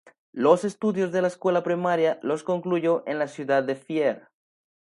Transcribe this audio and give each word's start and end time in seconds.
Los 0.33 0.63
estudios 0.65 1.11
de 1.11 1.21
la 1.21 1.27
escuela 1.27 1.61
primaria, 1.61 2.19
los 2.23 2.41
concluyó 2.41 3.03
en 3.05 3.19
la 3.19 3.27
ciudad 3.27 3.61
de 3.61 3.75
Fier. 3.75 4.29